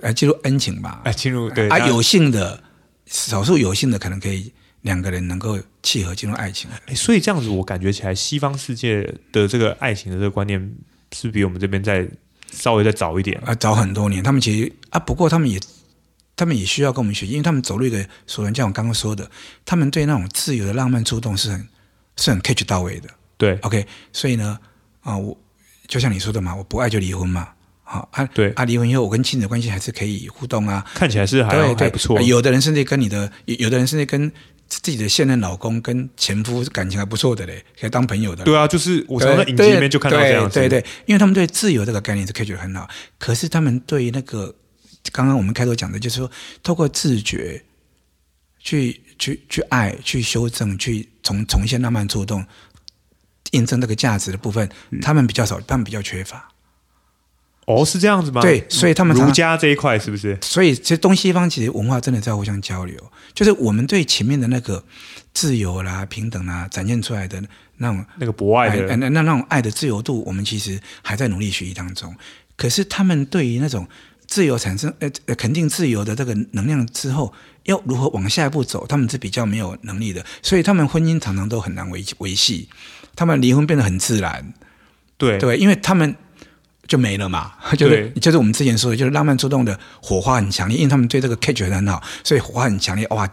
[0.00, 1.00] 来进入恩情吧。
[1.04, 2.62] 哎，进入对啊，有幸的，
[3.06, 6.70] 少数有幸的可能可以两个人能够契合进入爱情。
[6.86, 10.72] 哎，所以这样子，我感觉起来，西方世界的这个爱情的这个观念，
[11.12, 12.08] 是比我们这边再
[12.52, 14.22] 稍微再早一点啊，早很多年。
[14.22, 15.58] 他们其实啊，不过他们也，
[16.36, 19.28] 他们也需要跟我们学，因为他们走路一个，所人像我刚刚说的，
[19.64, 21.68] 他们对那种自由的浪漫触动是很
[22.16, 23.08] 是很 catch 到位的。
[23.36, 24.58] 对，OK，所以呢，
[25.00, 25.36] 啊，我
[25.88, 27.48] 就像你说的嘛，我不爱就离婚嘛。
[27.84, 32.20] 好啊，对啊，离婚以后我跟亲子关系还是可以互动啊，看起来是还对对还不错。
[32.22, 34.32] 有的人甚至跟你的，有的人甚至跟
[34.80, 38.42] 自己的现任老公跟前夫感情还不错的嘞，可以当朋友的。
[38.42, 40.58] 对啊，就是我从那影集里面就看到这样子。
[40.58, 44.54] 对对，对，因为他们对自由这个概念是可以觉得很好，可是他们对于那个
[45.12, 46.30] 刚刚我们开头讲的，就是说
[46.62, 47.62] 透过自觉
[48.58, 52.44] 去去去爱、去修正、去重重现浪漫触动、
[53.50, 54.66] 印证那个价值的部分，
[55.02, 56.51] 他们比较少，他们比较缺乏。
[57.74, 58.40] 哦，是这样子吗？
[58.40, 60.36] 对，所以他们儒家这一块是不是？
[60.42, 62.96] 所以其实东西方其实文化真的在互相交流，
[63.34, 64.82] 就是我们对前面的那个
[65.32, 67.42] 自由啦、平等啦展现出来的
[67.78, 72.14] 那种那个博爱的那那那种爱的自由度，我们其实还在努力学习当中。
[72.56, 73.86] 可是他们对于那种
[74.26, 77.32] 自由产生呃呃肯定自由的这个能量之后，
[77.64, 82.68] 要如何往下一步走，他们是比较没有能力的，所以他们婚姻常常都很难维维系，
[83.14, 84.52] 他们离婚变得很自然。
[85.16, 86.14] 对对，因为他们。
[86.88, 93.28] 就没了嘛， 就是就是我们之前说的，就是浪漫触动的火花很强烈，因为他们对这个 catch 很好，所以火花很强烈，哇，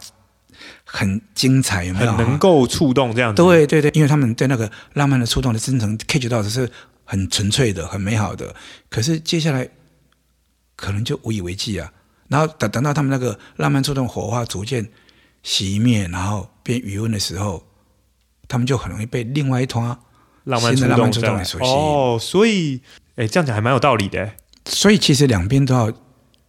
[0.84, 2.12] 很精彩，有没有？
[2.12, 3.42] 很能够触动这样子。
[3.42, 6.70] 对对对，因为他们对那个浪漫的触动的真诚 catch 到的是
[7.04, 8.54] 很纯粹的、很美好的。
[8.88, 9.68] 可是接下来
[10.76, 11.92] 可能就无以为继啊。
[12.28, 14.88] 然后等等到他们那个浪漫触动火花逐渐
[15.44, 17.66] 熄灭，然后变余温的时候，
[18.46, 19.98] 他们就很容易被另外一团
[20.50, 20.74] 浪漫
[21.10, 21.72] 主动所吸引。
[21.72, 22.80] 哦，所以。
[23.16, 24.32] 哎，这样讲还蛮有道理的。
[24.64, 25.92] 所以其实两边都要，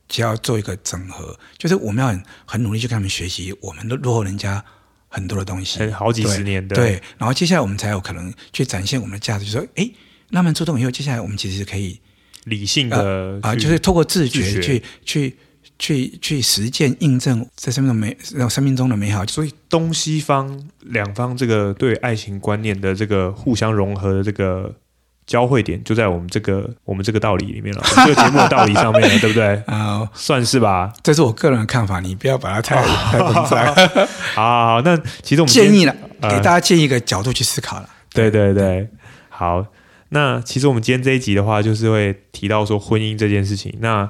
[0.08, 4.64] 只要做一个整合，就是我们要很很努力去跟他们学习，我们都落后人家
[5.10, 6.76] 很多的东西，好几十年的。
[6.76, 9.90] 对，然后接下来我们才有可能去展现我们的价值，就说，哎，
[10.30, 12.00] 浪漫触动以后，接下来我们其实可以
[12.46, 15.38] 理性的啊、呃呃，就是透过自觉去去
[15.82, 19.26] 去去实践印证在生命中美，让生命中的美好。
[19.26, 24.74] 所以东西方两方这个对爱情观念的这个互相融合的这个。
[25.28, 29.56] 交汇点就在我们这个我们这个道理里面了，这个节目的道理上面了，对不对？
[29.66, 30.92] 啊、呃，算是吧。
[31.04, 33.76] 这是我个人的看法，你不要把它太太夸张。
[34.36, 37.88] 好，好，好，那其实我们建议了，呃、给大家建议一个角度去思考了。
[38.12, 38.90] 对对对，
[39.30, 39.66] 好。
[40.10, 43.74] 那其实我们今天这一集的话，就是会提到说婚姻这件事情。
[43.80, 44.10] 那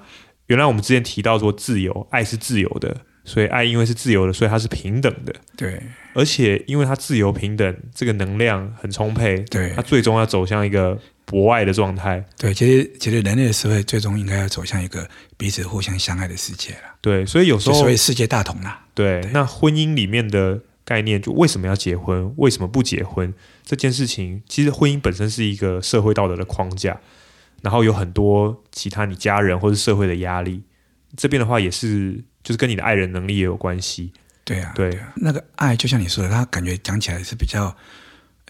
[0.51, 2.93] 原来我们之前提到说自由，爱是自由的。
[3.23, 5.33] 所以爱因为是自由的，所以它是平等的。
[5.55, 5.81] 对，
[6.13, 9.37] 而且因为它自由平等，这个能量很充沛。
[9.43, 12.21] 对，它最终要走向一个博爱的状态。
[12.37, 16.95] 对，其实其实人类的社会最终应该要走向一个彼此互相相爱的世界了。
[16.99, 18.83] 对，所以有时候所谓世界大同啦。
[18.95, 22.33] 对，对，那婚姻里面的概念，就为什么要结婚？
[22.37, 23.31] 为什么不结婚？
[23.63, 26.99] 这件事情，其实婚姻本身是一个社会道德的框架，
[27.61, 30.61] 然后有很多其他你家人或者社会的压力。
[31.15, 32.23] 这边的话也是。
[32.43, 34.11] 就是跟你的爱人能力也有关系，
[34.43, 37.67] 对啊，对，对啊，那个爱就像你说的，他感觉讲起来是比较，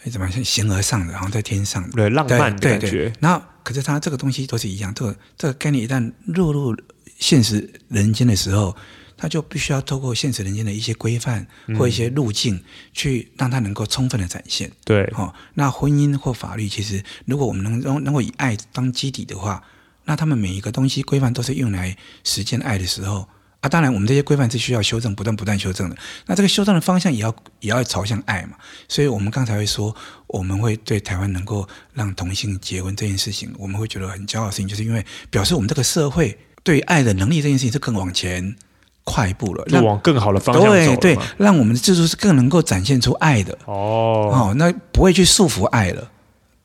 [0.01, 2.89] 哎，怎么像形而上的，然后在天上的，对，浪漫的感觉。
[2.89, 6.73] 对对，然后，可是他这个东西都是一样，这个这个概念一旦落入
[7.19, 8.73] 现实人间的时候，
[9.21, 11.45] 他就必须要透过现实人间的一些规范
[11.77, 12.59] 或一些路径，
[12.91, 14.71] 去让他能够充分的展现。
[14.83, 19.63] 对，哦，那婚姻或法律，其实如果我们能能能够以爱当基底的话，
[20.05, 23.27] 那他们每一个东西规范都是用来实践爱的时候。
[23.61, 25.95] 啊，当然，我们这些规范是需要修正，不断不断修正的。
[26.25, 28.57] 那这个修正的方向也要也要朝向爱嘛。
[28.87, 38.55] 所以我们刚才会说，我们会对台湾能够让同性结婚这件事情，我们会觉得很骄傲的事情，就是因为表示我们这个社会对爱的能力这件事情是更往前
[39.03, 40.69] 跨一步了，就往更好的方向走。
[40.69, 43.57] 对对，让我们的制度是更能够展现出爱的。
[43.65, 46.07] 哦哦，那不会去束缚爱了。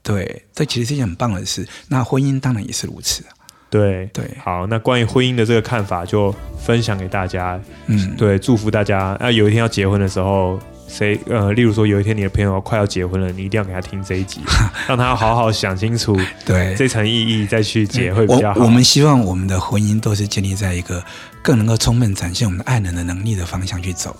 [0.02, 1.66] 对，这其实是一件很棒的事。
[1.88, 3.24] 那婚姻当然也是如此。
[3.68, 7.60] 对对，好，那关于婚姻的这个看法就分享给大家。
[7.86, 9.16] 嗯，对，祝福大家。
[9.18, 10.58] 那、啊、有一天要结婚的时候，
[10.88, 14.40] 谁呃，例如说有一天你的朋友快要结婚了，你一定要给他听这一集，
[14.88, 18.60] 让他好好想清楚，对这层意义再去结会比较好。
[18.60, 21.02] 我，我们希望我们的婚姻都是建立在一个
[21.42, 24.16] 更能够充分展现我们的爱人的能力的方向去走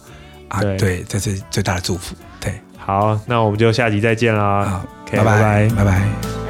[0.49, 0.61] 啊。
[0.61, 2.15] 对，对，这是最大的祝福。
[2.41, 4.65] 对，好，那我们就下集再见啦。
[4.65, 5.69] 好，拜拜，拜拜。
[5.77, 6.46] 拜拜。